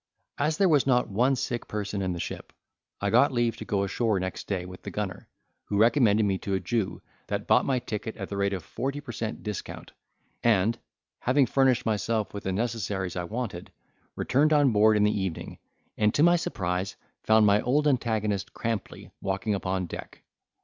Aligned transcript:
As 0.39 0.57
there 0.57 0.67
was 0.67 0.87
not 0.87 1.11
one 1.11 1.35
sick 1.35 1.67
person 1.67 2.01
in 2.01 2.11
the 2.13 2.19
ship, 2.19 2.53
I 3.01 3.11
got 3.11 3.31
leave 3.31 3.55
to 3.57 3.65
go 3.65 3.83
ashore 3.83 4.19
next 4.19 4.47
day 4.47 4.65
with 4.65 4.81
the 4.81 4.89
gunner, 4.89 5.27
who 5.65 5.77
recommended 5.77 6.23
me 6.23 6.39
to 6.39 6.55
a 6.55 6.59
Jew, 6.59 7.03
that 7.27 7.45
bought 7.45 7.65
my 7.65 7.77
ticket 7.77 8.17
at 8.17 8.27
the 8.27 8.35
rate 8.35 8.53
of 8.53 8.63
forty 8.63 8.99
per 8.99 9.11
cent 9.11 9.43
discount; 9.43 9.91
and, 10.43 10.79
having 11.19 11.45
furnished 11.45 11.85
myself 11.85 12.33
with 12.33 12.45
the 12.45 12.51
necessaries 12.51 13.15
I 13.15 13.25
wanted, 13.25 13.71
returned 14.15 14.53
on 14.53 14.71
board 14.71 14.97
in 14.97 15.03
the 15.03 15.21
evening, 15.21 15.59
and, 15.99 16.11
to 16.15 16.23
my 16.23 16.35
surprise, 16.35 16.95
found 17.21 17.45
my 17.45 17.61
old 17.61 17.87
antagonist 17.87 18.55
Crampley 18.55 19.11
walking 19.21 19.53
upon 19.53 19.85
deck. 19.85 20.23